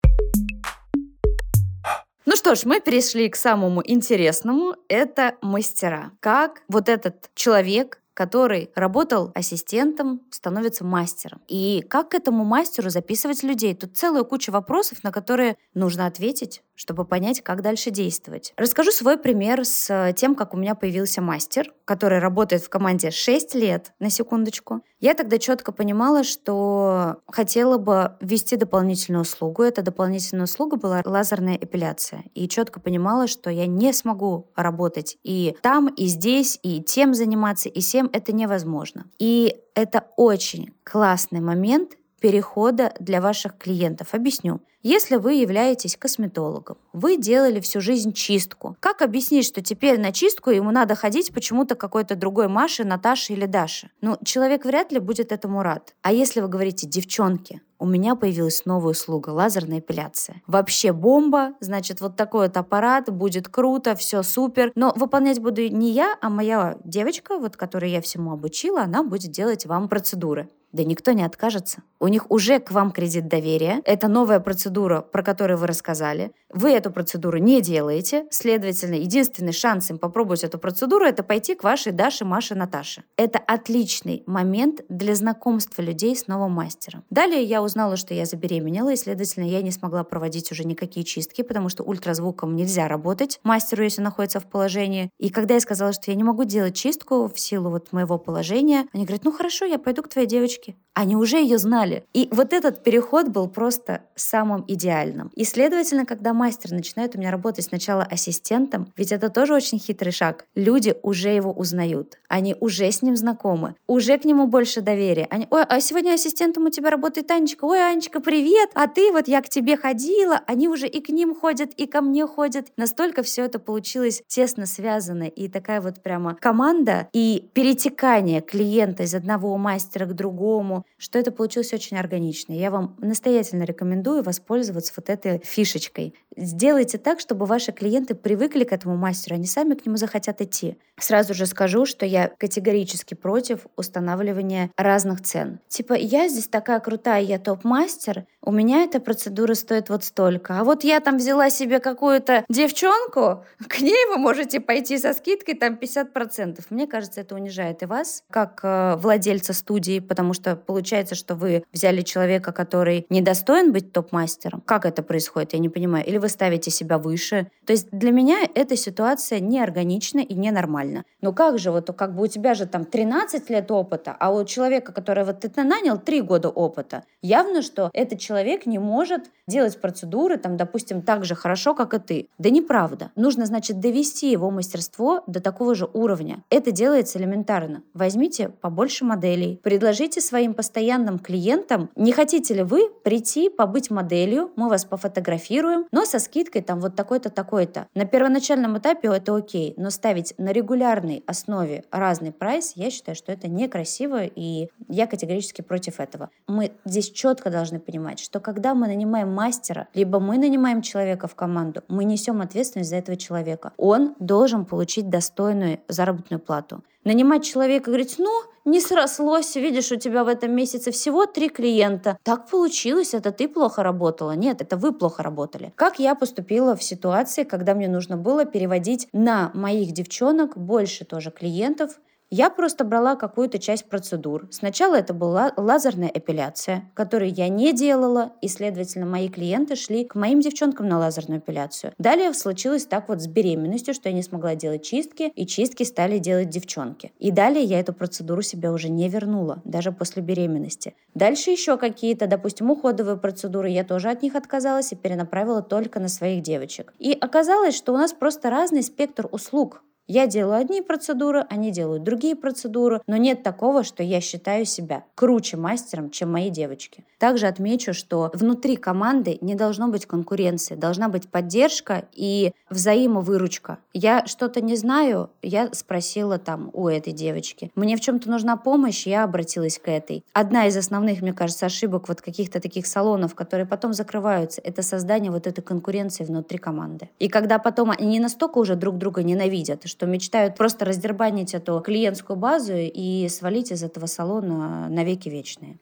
Ну 2.26 2.36
что 2.36 2.56
ж, 2.56 2.66
мы 2.66 2.82
перешли 2.82 3.30
к 3.30 3.36
самому 3.36 3.82
интересному. 3.86 4.76
Это 4.88 5.36
мастера. 5.42 6.12
Как 6.20 6.64
вот 6.68 6.90
этот 6.90 7.30
человек 7.36 8.00
который 8.16 8.72
работал 8.76 9.32
ассистентом, 9.36 10.22
становится 10.32 10.86
мастером. 10.86 11.42
И 11.50 11.86
как 11.88 12.12
к 12.12 12.16
этому 12.16 12.46
мастеру 12.46 12.90
записывать 12.90 13.44
людей? 13.44 13.76
Тут 13.76 13.98
целая 13.98 14.24
куча 14.24 14.52
вопросов, 14.52 15.04
на 15.04 15.12
которые 15.12 15.58
нужно 15.74 16.06
ответить, 16.06 16.64
чтобы 16.76 17.06
понять, 17.06 17.42
как 17.42 17.62
дальше 17.62 17.90
действовать. 17.90 18.54
Расскажу 18.58 18.92
свой 18.92 19.18
пример 19.18 19.66
с 19.66 20.14
тем, 20.16 20.36
как 20.36 20.54
у 20.54 20.58
меня 20.58 20.76
появился 20.76 21.22
мастер, 21.22 21.74
который 21.86 22.20
работает 22.20 22.62
в 22.64 22.70
команде 22.70 23.12
6 23.12 23.56
лет, 23.56 23.94
на 24.00 24.10
секундочку. 24.10 24.82
Я 25.00 25.14
тогда 25.14 25.38
четко 25.38 25.72
понимала, 25.72 26.24
что 26.24 27.18
хотела 27.28 27.78
бы 27.78 28.14
ввести 28.22 28.56
дополнительную 28.56 29.22
услугу. 29.22 29.64
Эта 29.64 29.82
дополнительная 29.82 30.46
услуга 30.46 30.78
была 30.78 31.02
лазерная 31.06 31.56
эпиляция. 31.56 32.24
И 32.34 32.48
четко 32.48 32.80
понимала, 32.80 33.28
что 33.28 33.50
я 33.50 33.68
не 33.68 33.94
смогу 33.94 34.52
работать 34.56 35.18
и 35.24 35.56
там, 35.62 35.88
и 35.88 36.06
здесь, 36.06 36.60
и 36.64 36.82
тем 36.82 37.14
заниматься, 37.14 37.70
и 37.70 37.82
всем 37.82 38.10
это 38.12 38.34
невозможно. 38.34 39.06
И 39.20 39.56
это 39.76 40.08
очень 40.18 40.74
классный 40.84 41.42
момент 41.42 41.92
перехода 42.26 42.92
для 43.00 43.22
ваших 43.22 43.56
клиентов. 43.56 44.16
Объясню. 44.16 44.60
Если 44.82 45.18
вы 45.18 45.34
являетесь 45.34 45.96
косметологом, 45.96 46.78
вы 46.92 47.18
делали 47.18 47.60
всю 47.60 47.82
жизнь 47.82 48.14
чистку. 48.14 48.76
Как 48.80 49.04
объяснить, 49.04 49.46
что 49.46 49.62
теперь 49.62 50.00
на 50.00 50.12
чистку 50.12 50.50
ему 50.50 50.72
надо 50.72 50.96
ходить 50.96 51.32
почему-то 51.32 51.76
какой-то 51.76 52.16
другой 52.16 52.48
Маше, 52.48 52.84
Наташе 52.84 53.34
или 53.34 53.46
Даше? 53.46 53.92
Ну, 54.02 54.18
человек 54.26 54.66
вряд 54.66 54.92
ли 54.92 54.98
будет 54.98 55.32
этому 55.32 55.62
рад. 55.62 55.94
А 56.02 56.12
если 56.12 56.42
вы 56.42 56.48
говорите, 56.48 56.88
девчонки, 56.88 57.62
у 57.78 57.86
меня 57.86 58.16
появилась 58.16 58.66
новая 58.66 58.92
услуга– 58.92 59.30
лазерная 59.32 59.80
эпиляция. 59.80 60.42
Вообще 60.48 60.94
бомба, 60.94 61.54
значит, 61.60 62.02
вот 62.02 62.16
такой 62.16 62.48
вот 62.48 62.58
аппарат, 62.58 63.12
будет 63.12 63.50
круто, 63.50 63.96
все 63.96 64.24
супер. 64.24 64.72
Но 64.74 64.94
выполнять 64.96 65.40
буду 65.40 65.68
не 65.68 65.92
я, 65.92 66.18
а 66.22 66.30
моя 66.30 66.78
девочка, 66.84 67.38
вот 67.38 67.56
которой 67.56 67.92
я 67.92 68.02
всему 68.02 68.32
обучила, 68.32 68.82
она 68.82 69.04
будет 69.04 69.32
делать 69.32 69.66
вам 69.68 69.90
процедуры. 69.90 70.50
Да 70.76 70.84
никто 70.84 71.14
не 71.14 71.24
откажется. 71.24 71.84
У 72.02 72.10
них 72.10 72.30
уже 72.30 72.60
к 72.60 72.72
вам 72.72 72.92
кредит 72.92 73.30
доверия. 73.30 73.82
Это 73.86 74.10
новая 74.10 74.42
процедура, 74.42 75.00
про 75.00 75.24
которую 75.24 75.58
вы 75.58 75.68
рассказали. 75.68 76.34
Вы 76.50 76.72
эту 76.72 76.92
процедуру 76.92 77.38
не 77.38 77.62
делаете. 77.62 78.26
Следовательно, 78.30 78.96
единственный 78.96 79.54
шанс 79.54 79.90
им 79.90 79.98
попробовать 79.98 80.44
эту 80.44 80.60
процедуру– 80.60 81.06
это 81.08 81.24
пойти 81.24 81.56
к 81.56 81.64
вашей 81.64 81.94
Даше, 81.94 82.26
Маше, 82.26 82.56
Наташе. 82.56 83.04
Это 83.16 83.40
отличный 83.40 84.24
момент 84.26 84.82
для 84.90 85.16
знакомства 85.16 85.82
людей 85.82 86.14
с 86.14 86.28
новым 86.28 86.52
мастером. 86.52 87.06
Далее 87.10 87.44
я 87.44 87.64
узнала, 87.64 87.96
что 87.96 88.14
я 88.14 88.26
забеременела, 88.26 88.92
и, 88.92 88.98
следовательно, 88.98 89.46
я 89.46 89.62
не 89.62 89.72
смогла 89.72 90.04
проводить 90.04 90.52
уже 90.52 90.66
никакие 90.66 91.06
чистки, 91.06 91.42
потому 91.42 91.70
что 91.70 91.84
ультразвуком 91.84 92.54
нельзя 92.54 92.90
работать 92.90 93.40
мастеру, 93.44 93.84
если 93.84 94.02
находится 94.02 94.42
в 94.42 94.46
положении. 94.46 95.10
И 95.20 95.30
когда 95.30 95.54
я 95.54 95.62
сказала, 95.62 95.94
что 95.94 96.12
я 96.12 96.18
не 96.18 96.24
могу 96.26 96.44
делать 96.44 96.76
чистку 96.76 97.30
в 97.34 97.40
силу 97.40 97.70
вот 97.70 97.94
моего 97.94 98.18
положения, 98.18 98.88
они 98.92 99.06
говорят, 99.06 99.24
ну 99.24 99.32
хорошо, 99.32 99.64
я 99.64 99.80
пойду 99.80 100.04
к 100.04 100.10
твоей 100.10 100.28
девочке 100.28 100.65
девочки. 100.66 100.76
Они 100.98 101.18
уже 101.18 101.38
ее 101.38 101.58
знали. 101.58 102.06
И 102.14 102.30
вот 102.32 102.54
этот 102.54 102.82
переход 102.82 103.28
был 103.28 103.50
просто 103.50 104.04
самым 104.16 104.64
идеальным. 104.66 105.30
И, 105.36 105.44
следовательно, 105.44 106.06
когда 106.06 106.34
мастер 106.34 106.72
начинает 106.72 107.16
у 107.16 107.20
меня 107.20 107.32
работать 107.32 107.66
сначала 107.66 108.04
ассистентом, 108.04 108.94
ведь 108.96 109.12
это 109.12 109.30
тоже 109.30 109.54
очень 109.54 109.78
хитрый 109.78 110.14
шаг, 110.14 110.46
люди 110.56 110.96
уже 111.04 111.30
его 111.30 111.52
узнают. 111.52 112.18
Они 112.30 112.56
уже 112.62 112.90
с 112.90 113.02
ним 113.02 113.18
знакомы. 113.18 113.76
Уже 113.88 114.18
к 114.18 114.24
нему 114.24 114.48
больше 114.48 114.80
доверия. 114.80 115.28
Они, 115.30 115.48
ой, 115.50 115.64
а 115.64 115.82
сегодня 115.82 116.14
ассистентом 116.14 116.66
у 116.66 116.70
тебя 116.70 116.90
работает 116.90 117.30
Анечка. 117.30 117.66
Ой, 117.66 117.86
Анечка, 117.86 118.22
привет! 118.22 118.70
А 118.74 118.88
ты 118.88 119.12
вот 119.12 119.28
я 119.28 119.42
к 119.42 119.50
тебе 119.50 119.76
ходила. 119.76 120.40
Они 120.48 120.70
уже 120.70 120.88
и 120.88 121.02
к 121.02 121.10
ним 121.10 121.36
ходят, 121.36 121.74
и 121.74 121.88
ко 121.88 122.00
мне 122.00 122.26
ходят. 122.26 122.68
Настолько 122.78 123.22
все 123.22 123.44
это 123.44 123.60
получилось 123.60 124.24
тесно 124.28 124.66
связано. 124.66 125.24
И 125.24 125.50
такая 125.50 125.82
вот 125.82 126.02
прямо 126.02 126.36
команда 126.36 127.10
и 127.12 127.50
перетекание 127.54 128.40
клиента 128.40 129.04
из 129.04 129.14
одного 129.14 129.58
мастера 129.58 130.06
к 130.06 130.14
другому, 130.14 130.55
что 130.98 131.20
это 131.20 131.32
получилось 131.32 131.74
очень 131.74 131.98
органично. 131.98 132.54
Я 132.54 132.72
вам 132.72 132.96
настоятельно 133.00 133.64
рекомендую 133.64 134.24
воспользоваться 134.24 134.94
вот 134.96 135.10
этой 135.10 135.42
фишечкой. 135.44 136.16
Сделайте 136.38 136.98
так, 136.98 137.20
чтобы 137.20 137.46
ваши 137.46 137.72
клиенты 137.72 138.14
привыкли 138.14 138.64
к 138.64 138.74
этому 138.74 138.98
мастеру, 138.98 139.36
они 139.36 139.46
сами 139.46 139.74
к 139.74 139.86
нему 139.86 139.98
захотят 139.98 140.42
идти. 140.42 140.78
Сразу 141.00 141.34
же 141.34 141.46
скажу, 141.46 141.86
что 141.86 142.06
я 142.06 142.30
категорически 142.30 143.14
против 143.14 143.68
устанавливания 143.76 144.72
разных 144.78 145.22
цен. 145.22 145.60
Типа, 145.68 145.94
я 145.94 146.28
здесь 146.28 146.48
такая 146.48 146.80
крутая, 146.80 147.22
я 147.22 147.40
топ-мастер, 147.40 148.26
у 148.46 148.52
меня 148.52 148.84
эта 148.84 149.00
процедура 149.00 149.54
стоит 149.54 149.90
вот 149.90 150.04
столько. 150.04 150.60
А 150.60 150.64
вот 150.64 150.84
я 150.84 151.00
там 151.00 151.18
взяла 151.18 151.50
себе 151.50 151.80
какую-то 151.80 152.46
девчонку, 152.50 153.44
к 153.68 153.82
ней 153.82 154.06
вы 154.10 154.18
можете 154.18 154.60
пойти 154.60 154.98
со 154.98 155.14
скидкой 155.14 155.56
там 155.56 155.76
50%. 155.76 156.62
Мне 156.70 156.88
кажется, 156.88 157.22
это 157.22 157.36
унижает 157.36 157.84
и 157.84 157.86
вас, 157.86 158.24
как 158.30 158.62
э, 158.64 158.96
владельца 158.98 159.54
студии, 159.54 160.00
потому 160.00 160.34
что 160.34 160.56
получается, 160.56 161.16
что 161.16 161.36
вы 161.36 161.64
взяли 161.74 162.02
человека, 162.02 162.52
который 162.52 163.06
недостоин 163.10 163.74
быть 163.74 163.92
топ-мастером. 163.92 164.62
Как 164.66 164.86
это 164.86 165.04
происходит, 165.04 165.54
я 165.54 165.60
не 165.60 165.70
понимаю. 165.70 166.06
Или 166.06 166.18
вы 166.18 166.30
ставите 166.30 166.72
себя 166.72 166.98
выше. 166.98 167.48
То 167.66 167.74
есть 167.74 167.88
для 167.92 168.12
меня 168.12 168.38
эта 168.54 168.76
ситуация 168.76 169.40
неорганична 169.40 170.20
и 170.20 170.34
ненормальна. 170.34 171.04
Но 171.22 171.34
как 171.34 171.60
же, 171.60 171.72
вот 171.72 171.90
как 171.98 172.16
бы 172.16 172.24
у 172.24 172.28
тебя 172.28 172.54
же 172.54 172.66
там 172.66 172.86
13 172.86 173.50
лет 173.50 173.72
опыта, 173.72 174.16
а 174.20 174.32
у 174.32 174.44
человека, 174.46 174.92
который 174.92 175.24
вот 175.24 175.40
ты 175.40 175.64
нанял 175.64 175.98
3 175.98 176.22
года 176.22 176.50
опыта, 176.50 177.04
явно, 177.22 177.62
что 177.62 177.90
этот 177.94 178.20
человек 178.20 178.35
не 178.66 178.80
может 178.80 179.32
делать 179.48 179.80
процедуры, 179.80 180.38
там, 180.38 180.58
допустим, 180.58 181.02
так 181.02 181.26
же 181.26 181.36
хорошо, 181.36 181.76
как 181.76 181.94
и 181.94 182.00
ты. 182.00 182.28
Да 182.38 182.50
неправда. 182.50 183.12
Нужно, 183.16 183.46
значит, 183.46 183.80
довести 183.80 184.32
его 184.32 184.50
мастерство 184.50 185.24
до 185.28 185.40
такого 185.40 185.76
же 185.76 185.88
уровня. 185.94 186.44
Это 186.50 186.72
делается 186.72 187.20
элементарно. 187.20 187.84
Возьмите 187.94 188.50
побольше 188.50 189.06
моделей, 189.06 189.60
предложите 189.64 190.22
своим 190.22 190.54
постоянным 190.54 191.20
клиентам, 191.20 191.90
не 191.96 192.12
хотите 192.12 192.54
ли 192.54 192.64
вы 192.64 192.90
прийти, 193.04 193.50
побыть 193.50 193.92
моделью, 193.92 194.52
мы 194.56 194.70
вас 194.70 194.86
пофотографируем, 194.86 195.86
но 195.92 196.06
со 196.06 196.20
скидкой 196.20 196.62
там 196.62 196.80
вот 196.80 196.96
такой-то, 196.96 197.30
такой-то. 197.30 197.88
На 197.94 198.06
первоначальном 198.06 198.78
этапе 198.78 199.10
это 199.10 199.36
окей, 199.36 199.74
но 199.78 199.90
ставить 199.90 200.34
на 200.38 200.52
регулярной 200.52 201.24
основе 201.28 201.84
разный 201.92 202.32
прайс, 202.32 202.74
я 202.76 202.90
считаю, 202.90 203.16
что 203.16 203.32
это 203.32 203.48
некрасиво, 203.48 204.24
и 204.24 204.70
я 204.88 205.08
категорически 205.08 205.62
против 205.62 206.00
этого. 206.00 206.30
Мы 206.48 206.72
здесь 206.86 207.12
четко 207.12 207.50
должны 207.50 207.80
понимать, 207.80 208.20
что 208.26 208.40
когда 208.40 208.74
мы 208.74 208.88
нанимаем 208.88 209.32
мастера, 209.32 209.88
либо 209.94 210.20
мы 210.20 210.40
нанимаем 210.40 210.82
человека 210.82 211.28
в 211.28 211.36
команду, 211.36 211.84
мы 211.88 212.06
несем 212.06 212.42
ответственность 212.42 212.90
за 212.90 212.96
этого 212.96 213.18
человека. 213.18 213.72
Он 213.78 214.16
должен 214.20 214.66
получить 214.66 215.10
достойную 215.12 215.80
заработную 215.88 216.40
плату. 216.40 216.84
Нанимать 217.04 217.46
человека 217.46 217.84
и 217.84 217.94
говорить, 217.94 218.16
ну, 218.18 218.32
не 218.66 218.82
срослось, 218.82 219.56
видишь, 219.56 219.92
у 219.92 219.96
тебя 219.96 220.24
в 220.24 220.28
этом 220.28 220.56
месяце 220.56 220.90
всего 220.90 221.28
три 221.28 221.50
клиента. 221.50 222.18
Так 222.24 222.50
получилось, 222.50 223.14
это 223.14 223.32
ты 223.32 223.48
плохо 223.48 223.84
работала. 223.84 224.32
Нет, 224.32 224.60
это 224.60 224.76
вы 224.76 224.92
плохо 224.92 225.22
работали. 225.22 225.72
Как 225.76 226.00
я 226.00 226.16
поступила 226.16 226.76
в 226.76 226.82
ситуации, 226.82 227.44
когда 227.44 227.76
мне 227.76 227.88
нужно 227.88 228.18
было 228.18 228.44
переводить 228.46 229.08
на 229.14 229.52
моих 229.54 229.92
девчонок 229.92 230.58
больше 230.58 231.06
тоже 231.06 231.30
клиентов, 231.30 232.00
я 232.30 232.50
просто 232.50 232.84
брала 232.84 233.16
какую-то 233.16 233.60
часть 233.60 233.86
процедур. 233.86 234.48
Сначала 234.52 234.96
это 234.96 235.14
была 235.14 235.54
лазерная 235.58 236.12
эпиляция, 236.14 236.92
которую 236.94 237.32
я 237.32 237.48
не 237.50 237.72
делала, 237.72 238.34
и, 238.42 238.48
следовательно, 238.48 239.06
мои 239.06 239.30
клиенты 239.30 239.76
шли 239.76 240.06
к 240.06 240.16
моим 240.16 240.42
девчонкам 240.42 240.90
на 240.90 240.98
лазерную 240.98 241.40
эпиляцию. 241.40 241.94
Далее 241.98 242.34
случилось 242.34 242.86
так 242.86 243.10
вот 243.10 243.22
с 243.22 243.28
беременностью, 243.28 243.94
что 243.94 244.10
я 244.10 244.16
не 244.16 244.24
смогла 244.24 244.56
делать 244.56 244.84
чистки, 244.84 245.32
и 245.36 245.46
чистки 245.46 245.84
стали 245.84 246.18
делать 246.18 246.50
девчонки. 246.50 247.12
И 247.20 247.32
далее 247.32 247.64
я 247.64 247.80
эту 247.80 247.94
процедуру 247.94 248.42
себе 248.42 248.72
уже 248.72 248.90
не 248.90 249.08
вернула, 249.08 249.62
даже 249.64 249.92
после 249.92 250.22
беременности. 250.22 250.96
Дальше 251.14 251.52
еще 251.52 251.78
какие-то, 251.78 252.28
допустим, 252.28 252.72
уходовые 252.72 253.18
процедуры, 253.18 253.70
я 253.70 253.84
тоже 253.84 254.10
от 254.10 254.24
них 254.24 254.36
отказалась 254.36 254.92
и 254.92 254.96
перенаправила 254.96 255.62
только 255.62 256.00
на 256.00 256.10
своих 256.10 256.44
девочек. 256.44 256.94
И 257.00 257.14
оказалось, 257.14 257.76
что 257.76 257.94
у 257.94 257.98
нас 257.98 258.14
просто 258.14 258.50
разный 258.50 258.84
спектр 258.84 259.28
услуг 259.32 259.84
я 260.08 260.28
делаю 260.28 260.60
одни 260.60 260.82
процедуры, 260.82 261.46
они 261.50 261.72
делают 261.72 262.04
другие 262.04 262.36
процедуры, 262.36 263.02
но 263.08 263.18
нет 263.18 263.42
такого, 263.44 263.84
что 263.84 264.04
я 264.04 264.22
считаю 264.22 264.66
себя 264.66 265.04
круче 265.16 265.58
мастером, 265.58 266.12
чем 266.12 266.32
мои 266.32 266.50
девочки. 266.50 267.04
Также 267.18 267.48
отмечу, 267.48 267.94
что 267.94 268.30
внутри 268.34 268.76
команды 268.76 269.38
не 269.42 269.56
должно 269.56 269.88
быть 269.88 270.06
конкуренции, 270.06 270.76
должна 270.76 271.08
быть 271.10 271.30
поддержка 271.30 272.06
и 272.12 272.52
взаимовыручка. 272.70 273.80
Я 273.94 274.26
что-то 274.28 274.62
не 274.62 274.76
знаю, 274.76 275.30
я 275.42 275.70
спросила 275.72 276.38
там 276.38 276.70
у 276.74 276.88
этой 276.88 277.14
девочки. 277.14 277.72
Мне 277.76 277.96
в 277.96 278.02
чем-то 278.02 278.30
нужна 278.30 278.58
помощь, 278.58 279.08
я 279.08 279.24
обратилась 279.24 279.80
к 279.80 279.88
этой. 279.88 280.24
Одна 280.34 280.68
из 280.68 280.78
основных, 280.78 281.22
мне 281.22 281.34
кажется, 281.34 281.66
ошибок 281.66 282.10
вот 282.10 282.22
каких-то 282.22 282.60
таких 282.60 282.86
салонов, 282.86 283.34
которые 283.34 283.66
потом 283.66 283.94
закрываются, 283.94 284.62
это 284.62 284.82
создание 284.82 285.32
вот 285.32 285.48
этой 285.48 285.62
конкуренции 285.62 286.26
внутри 286.26 286.58
команды. 286.58 287.10
И 287.20 287.30
когда 287.30 287.60
потом 287.60 287.92
они 287.92 288.20
настолько 288.20 288.58
уже 288.58 288.76
друг 288.76 288.98
друга 288.98 289.24
ненавидят, 289.24 289.86
что 289.96 290.06
мечтают 290.08 290.56
просто 290.56 290.84
раздербанить 290.84 291.54
эту 291.54 291.80
клиентскую 291.80 292.36
базу 292.38 292.74
и 292.76 293.30
свалить 293.30 293.72
из 293.72 293.82
этого 293.82 294.08
салона 294.08 294.90
навеки 294.90 295.30
вечные. 295.30 295.80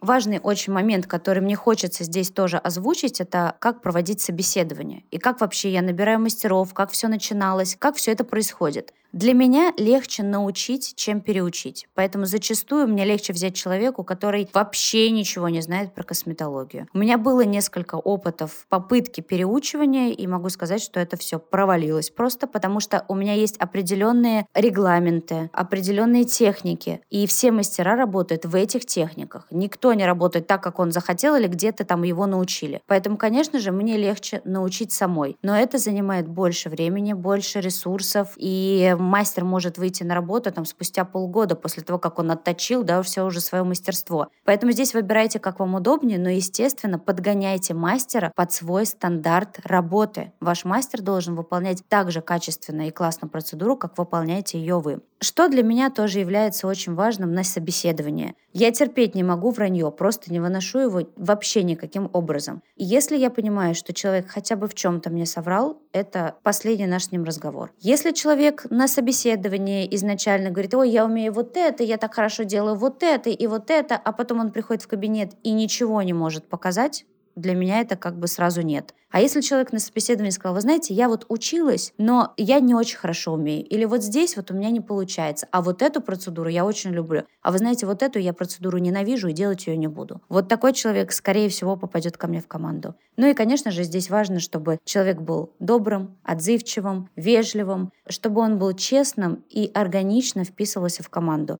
Важный 0.00 0.40
очень 0.42 0.72
момент, 0.72 1.06
который 1.06 1.40
мне 1.40 1.56
хочется 1.56 2.04
здесь 2.04 2.30
тоже 2.30 2.56
озвучить, 2.56 3.20
это 3.20 3.56
как 3.58 3.82
проводить 3.82 4.20
собеседование 4.20 5.04
и 5.10 5.18
как 5.18 5.40
вообще 5.40 5.70
я 5.70 5.82
набираю 5.82 6.20
мастеров, 6.20 6.72
как 6.74 6.90
все 6.90 7.08
начиналось, 7.08 7.76
как 7.78 7.96
все 7.96 8.12
это 8.12 8.24
происходит. 8.24 8.92
Для 9.12 9.34
меня 9.34 9.72
легче 9.76 10.22
научить, 10.22 10.94
чем 10.94 11.20
переучить. 11.20 11.88
Поэтому 11.94 12.26
зачастую 12.26 12.86
мне 12.86 13.04
легче 13.04 13.32
взять 13.32 13.56
человеку, 13.56 14.04
который 14.04 14.48
вообще 14.52 15.10
ничего 15.10 15.48
не 15.48 15.62
знает 15.62 15.92
про 15.94 16.04
косметологию. 16.04 16.86
У 16.94 16.98
меня 16.98 17.18
было 17.18 17.40
несколько 17.40 17.96
опытов 17.96 18.66
попытки 18.68 19.20
переучивания, 19.20 20.12
и 20.12 20.26
могу 20.28 20.48
сказать, 20.48 20.80
что 20.80 21.00
это 21.00 21.16
все 21.16 21.40
провалилось 21.40 22.10
просто 22.10 22.46
потому, 22.46 22.78
что 22.78 23.04
у 23.08 23.16
меня 23.16 23.34
есть 23.34 23.56
определенные 23.56 24.46
регламенты, 24.54 25.50
определенные 25.52 26.24
техники, 26.24 27.00
и 27.10 27.26
все 27.26 27.50
мастера 27.50 27.96
работают 27.96 28.44
в 28.44 28.54
этих 28.54 28.86
техниках. 28.86 29.48
Никто 29.50 29.89
не 29.94 30.06
работает 30.06 30.46
так, 30.46 30.62
как 30.62 30.78
он 30.78 30.92
захотел, 30.92 31.36
или 31.36 31.46
где-то 31.46 31.84
там 31.84 32.02
его 32.02 32.26
научили. 32.26 32.82
Поэтому, 32.86 33.16
конечно 33.16 33.58
же, 33.58 33.72
мне 33.72 33.96
легче 33.96 34.40
научить 34.44 34.92
самой. 34.92 35.36
Но 35.42 35.56
это 35.56 35.78
занимает 35.78 36.28
больше 36.28 36.68
времени, 36.68 37.12
больше 37.12 37.60
ресурсов, 37.60 38.32
и 38.36 38.96
мастер 38.98 39.44
может 39.44 39.78
выйти 39.78 40.02
на 40.02 40.14
работу 40.14 40.50
там 40.52 40.64
спустя 40.64 41.04
полгода 41.04 41.56
после 41.56 41.82
того, 41.82 41.98
как 41.98 42.18
он 42.18 42.30
отточил, 42.30 42.82
да, 42.82 43.02
все 43.02 43.24
уже 43.24 43.40
свое 43.40 43.64
мастерство. 43.64 44.28
Поэтому 44.44 44.72
здесь 44.72 44.94
выбирайте, 44.94 45.38
как 45.38 45.60
вам 45.60 45.74
удобнее, 45.74 46.18
но, 46.18 46.28
естественно, 46.28 46.98
подгоняйте 46.98 47.74
мастера 47.74 48.32
под 48.34 48.52
свой 48.52 48.86
стандарт 48.86 49.60
работы. 49.64 50.32
Ваш 50.40 50.64
мастер 50.64 51.02
должен 51.02 51.34
выполнять 51.34 51.82
так 51.88 52.10
же 52.10 52.20
качественно 52.20 52.88
и 52.88 52.90
классно 52.90 53.28
процедуру, 53.28 53.76
как 53.76 53.98
выполняете 53.98 54.58
ее 54.58 54.80
вы. 54.80 55.00
Что 55.20 55.48
для 55.48 55.62
меня 55.62 55.90
тоже 55.90 56.20
является 56.20 56.66
очень 56.66 56.94
важным 56.94 57.32
на 57.32 57.44
собеседовании. 57.44 58.34
Я 58.52 58.72
терпеть 58.72 59.14
не 59.14 59.22
могу 59.22 59.50
вранье, 59.50 59.79
просто 59.88 60.30
не 60.30 60.40
выношу 60.40 60.80
его 60.80 61.00
вообще 61.16 61.62
никаким 61.62 62.10
образом. 62.12 62.62
И 62.76 62.84
если 62.84 63.16
я 63.16 63.30
понимаю, 63.30 63.74
что 63.74 63.94
человек 63.94 64.26
хотя 64.28 64.56
бы 64.56 64.68
в 64.68 64.74
чем-то 64.74 65.08
мне 65.08 65.24
соврал, 65.24 65.78
это 65.92 66.34
последний 66.42 66.86
наш 66.86 67.04
с 67.04 67.12
ним 67.12 67.24
разговор. 67.24 67.72
Если 67.78 68.10
человек 68.10 68.66
на 68.68 68.86
собеседовании 68.86 69.88
изначально 69.96 70.50
говорит, 70.50 70.74
ой, 70.74 70.90
я 70.90 71.06
умею 71.06 71.32
вот 71.32 71.56
это, 71.56 71.82
я 71.82 71.96
так 71.96 72.14
хорошо 72.14 72.42
делаю 72.42 72.74
вот 72.74 73.02
это 73.02 73.30
и 73.30 73.46
вот 73.46 73.70
это, 73.70 73.96
а 73.96 74.12
потом 74.12 74.40
он 74.40 74.50
приходит 74.50 74.82
в 74.82 74.88
кабинет 74.88 75.32
и 75.42 75.52
ничего 75.52 76.02
не 76.02 76.12
может 76.12 76.48
показать, 76.48 77.06
для 77.36 77.54
меня 77.54 77.80
это 77.80 77.96
как 77.96 78.18
бы 78.18 78.26
сразу 78.26 78.62
нет. 78.62 78.94
А 79.10 79.20
если 79.20 79.40
человек 79.40 79.72
на 79.72 79.80
собеседовании 79.80 80.30
сказал, 80.30 80.54
вы 80.54 80.60
знаете, 80.60 80.94
я 80.94 81.08
вот 81.08 81.26
училась, 81.28 81.92
но 81.98 82.32
я 82.36 82.60
не 82.60 82.74
очень 82.76 82.96
хорошо 82.96 83.32
умею, 83.32 83.66
или 83.66 83.84
вот 83.84 84.04
здесь 84.04 84.36
вот 84.36 84.52
у 84.52 84.54
меня 84.54 84.70
не 84.70 84.80
получается, 84.80 85.48
а 85.50 85.62
вот 85.62 85.82
эту 85.82 86.00
процедуру 86.00 86.48
я 86.48 86.64
очень 86.64 86.90
люблю, 86.90 87.24
а 87.42 87.50
вы 87.50 87.58
знаете, 87.58 87.86
вот 87.86 88.02
эту 88.02 88.20
я 88.20 88.32
процедуру 88.32 88.78
ненавижу 88.78 89.28
и 89.28 89.32
делать 89.32 89.66
ее 89.66 89.76
не 89.76 89.88
буду. 89.88 90.22
Вот 90.28 90.48
такой 90.48 90.72
человек, 90.72 91.10
скорее 91.12 91.48
всего, 91.48 91.76
попадет 91.76 92.16
ко 92.16 92.28
мне 92.28 92.40
в 92.40 92.46
команду. 92.46 92.94
Ну 93.16 93.26
и, 93.26 93.34
конечно 93.34 93.72
же, 93.72 93.82
здесь 93.82 94.10
важно, 94.10 94.38
чтобы 94.38 94.78
человек 94.84 95.20
был 95.20 95.52
добрым, 95.58 96.16
отзывчивым, 96.22 97.08
вежливым, 97.16 97.92
чтобы 98.08 98.40
он 98.40 98.58
был 98.58 98.72
честным 98.74 99.44
и 99.50 99.70
органично 99.74 100.44
вписывался 100.44 101.02
в 101.02 101.08
команду. 101.08 101.58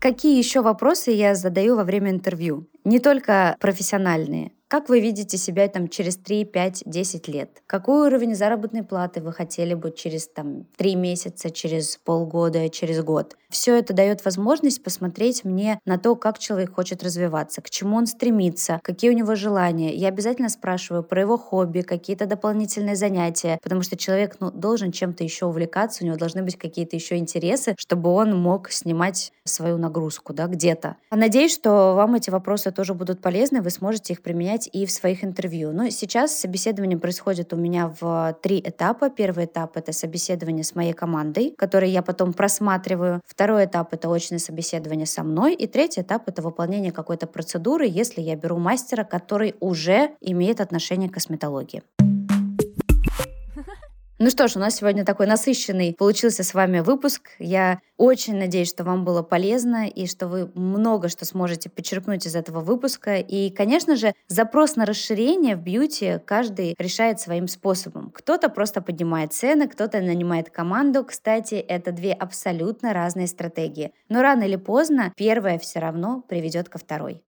Какие 0.00 0.38
еще 0.38 0.60
вопросы 0.60 1.10
я 1.10 1.34
задаю 1.34 1.76
во 1.76 1.84
время 1.84 2.10
интервью? 2.10 2.68
Не 2.84 3.00
только 3.00 3.56
профессиональные. 3.60 4.52
Как 4.68 4.88
вы 4.88 4.98
видите 4.98 5.36
себя 5.36 5.68
там 5.68 5.86
через 5.86 6.16
3, 6.16 6.44
5, 6.44 6.82
10 6.86 7.28
лет? 7.28 7.62
Какой 7.68 8.08
уровень 8.08 8.34
заработной 8.34 8.82
платы 8.82 9.20
вы 9.20 9.32
хотели 9.32 9.74
бы 9.74 9.92
через 9.92 10.26
там 10.26 10.66
3 10.76 10.96
месяца, 10.96 11.50
через 11.50 12.00
полгода, 12.04 12.68
через 12.68 13.00
год? 13.04 13.36
Все 13.48 13.78
это 13.78 13.94
дает 13.94 14.24
возможность 14.24 14.82
посмотреть 14.82 15.44
мне 15.44 15.78
на 15.84 15.98
то, 15.98 16.16
как 16.16 16.40
человек 16.40 16.74
хочет 16.74 17.04
развиваться, 17.04 17.62
к 17.62 17.70
чему 17.70 17.96
он 17.96 18.06
стремится, 18.06 18.80
какие 18.82 19.10
у 19.10 19.14
него 19.14 19.36
желания. 19.36 19.94
Я 19.94 20.08
обязательно 20.08 20.48
спрашиваю 20.48 21.04
про 21.04 21.20
его 21.20 21.38
хобби, 21.38 21.82
какие-то 21.82 22.26
дополнительные 22.26 22.96
занятия, 22.96 23.60
потому 23.62 23.82
что 23.82 23.96
человек 23.96 24.36
ну, 24.40 24.50
должен 24.50 24.90
чем-то 24.90 25.22
еще 25.22 25.46
увлекаться, 25.46 26.02
у 26.02 26.06
него 26.06 26.16
должны 26.16 26.42
быть 26.42 26.58
какие-то 26.58 26.96
еще 26.96 27.16
интересы, 27.18 27.76
чтобы 27.78 28.10
он 28.10 28.36
мог 28.36 28.72
снимать 28.72 29.32
свою 29.44 29.78
нагрузку 29.78 30.32
да, 30.32 30.48
где-то. 30.48 30.96
Надеюсь, 31.12 31.54
что 31.54 31.94
вам 31.94 32.16
эти 32.16 32.30
вопросы 32.30 32.72
тоже 32.72 32.94
будут 32.94 33.20
полезны, 33.20 33.62
вы 33.62 33.70
сможете 33.70 34.12
их 34.12 34.22
применять 34.22 34.55
применять 34.56 34.68
и 34.72 34.86
в 34.86 34.90
своих 34.90 35.24
интервью. 35.24 35.72
Но 35.72 35.90
сейчас 35.90 36.34
собеседование 36.34 36.98
происходит 36.98 37.52
у 37.52 37.56
меня 37.56 37.92
в 38.00 38.36
три 38.42 38.60
этапа. 38.60 39.10
Первый 39.10 39.44
этап— 39.44 39.70
это 39.76 39.92
собеседование 39.92 40.64
с 40.64 40.74
моей 40.74 40.92
командой, 40.92 41.54
который 41.56 41.90
я 41.90 42.02
потом 42.02 42.32
просматриваю. 42.32 43.20
Второй 43.26 43.64
этап— 43.64 43.88
это 43.92 44.12
очное 44.12 44.38
собеседование 44.38 45.06
со 45.06 45.22
мной. 45.22 45.54
И 45.54 45.66
третий 45.66 46.02
этап— 46.02 46.22
это 46.28 46.42
выполнение 46.42 46.92
какой-то 46.92 47.26
процедуры, 47.26 47.86
если 47.86 48.20
я 48.22 48.36
беру 48.36 48.58
мастера, 48.58 49.04
который 49.04 49.54
уже 49.60 50.10
имеет 50.20 50.60
отношение 50.60 51.08
к 51.08 51.14
косметологии. 51.14 51.82
Ну 54.18 54.30
что 54.30 54.48
ж, 54.48 54.56
у 54.56 54.58
нас 54.58 54.76
сегодня 54.76 55.04
такой 55.04 55.26
насыщенный 55.26 55.92
получился 55.92 56.42
с 56.42 56.54
вами 56.54 56.80
выпуск. 56.80 57.32
Я 57.38 57.80
очень 57.98 58.36
надеюсь, 58.36 58.70
что 58.70 58.82
вам 58.82 59.04
было 59.04 59.20
полезно 59.22 59.86
и 59.88 60.06
что 60.06 60.26
вы 60.26 60.50
много 60.54 61.10
что 61.10 61.26
сможете 61.26 61.68
почерпнуть 61.68 62.24
из 62.24 62.34
этого 62.34 62.60
выпуска. 62.60 63.16
И, 63.16 63.50
конечно 63.50 63.94
же, 63.94 64.14
запрос 64.26 64.76
на 64.76 64.86
расширение 64.86 65.54
в 65.54 65.60
бьюти 65.60 66.18
каждый 66.24 66.74
решает 66.78 67.20
своим 67.20 67.46
способом. 67.46 68.10
Кто-то 68.10 68.48
просто 68.48 68.80
поднимает 68.80 69.34
цены, 69.34 69.68
кто-то 69.68 70.00
нанимает 70.00 70.48
команду. 70.48 71.04
Кстати, 71.04 71.56
это 71.56 71.92
две 71.92 72.14
абсолютно 72.14 72.94
разные 72.94 73.26
стратегии. 73.26 73.92
Но 74.08 74.22
рано 74.22 74.44
или 74.44 74.56
поздно 74.56 75.12
первая 75.14 75.58
все 75.58 75.78
равно 75.78 76.24
приведет 76.26 76.70
ко 76.70 76.78
второй. 76.78 77.22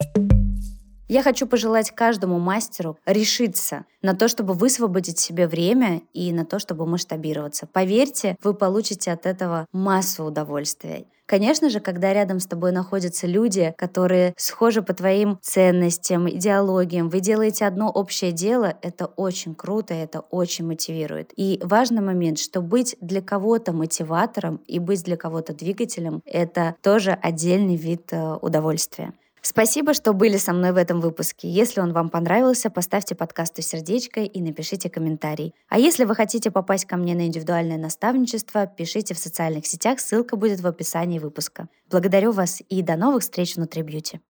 Я 1.08 1.22
хочу 1.22 1.46
пожелать 1.46 1.90
каждому 1.90 2.38
мастеру 2.38 2.98
решиться 3.06 3.86
на 4.02 4.14
то, 4.14 4.28
чтобы 4.28 4.52
высвободить 4.52 5.18
себе 5.18 5.48
время 5.48 6.02
и 6.12 6.32
на 6.32 6.44
то, 6.44 6.58
чтобы 6.58 6.86
масштабироваться. 6.86 7.66
Поверьте, 7.66 8.36
вы 8.42 8.52
получите 8.52 9.10
от 9.10 9.24
этого 9.24 9.66
массу 9.72 10.24
удовольствия. 10.24 11.06
Конечно 11.24 11.70
же, 11.70 11.80
когда 11.80 12.12
рядом 12.12 12.40
с 12.40 12.46
тобой 12.46 12.72
находятся 12.72 13.26
люди, 13.26 13.74
которые 13.76 14.34
схожи 14.36 14.82
по 14.82 14.92
твоим 14.92 15.38
ценностям, 15.42 16.28
идеологиям, 16.28 17.08
вы 17.08 17.20
делаете 17.20 17.66
одно 17.66 17.90
общее 17.90 18.32
дело, 18.32 18.74
это 18.80 19.06
очень 19.06 19.54
круто, 19.54 19.94
это 19.94 20.20
очень 20.20 20.66
мотивирует. 20.66 21.32
И 21.36 21.58
важный 21.62 22.02
момент, 22.02 22.38
что 22.38 22.60
быть 22.60 22.96
для 23.00 23.22
кого-то 23.22 23.72
мотиватором 23.72 24.60
и 24.66 24.78
быть 24.78 25.04
для 25.04 25.16
кого-то 25.16 25.54
двигателем— 25.54 26.22
это 26.26 26.76
тоже 26.82 27.12
отдельный 27.12 27.76
вид 27.76 28.10
э, 28.12 28.36
удовольствия. 28.40 29.12
Спасибо, 29.42 29.94
что 29.94 30.12
были 30.12 30.36
со 30.36 30.52
мной 30.52 30.72
в 30.72 30.76
этом 30.76 31.00
выпуске. 31.00 31.48
Если 31.48 31.80
он 31.80 31.92
вам 31.92 32.08
понравился, 32.08 32.70
поставьте 32.70 33.14
подкасту 33.14 33.62
сердечко 33.62 34.20
и 34.20 34.40
напишите 34.40 34.90
комментарий. 34.90 35.54
А 35.68 35.78
если 35.78 36.04
вы 36.04 36.14
хотите 36.14 36.50
попасть 36.50 36.86
ко 36.86 36.96
мне 36.96 37.14
на 37.14 37.26
индивидуальное 37.26 37.78
наставничество, 37.78 38.66
пишите 38.66 39.14
в 39.14 39.18
социальных 39.18 39.66
сетях, 39.66 40.00
ссылка 40.00 40.36
будет 40.36 40.60
в 40.60 40.66
описании 40.66 41.18
выпуска. 41.18 41.68
Благодарю 41.90 42.32
вас 42.32 42.62
и 42.68 42.82
до 42.82 42.96
новых 42.96 43.22
встреч 43.22 43.56
внутри 43.56 43.82
бьюти. 43.82 44.20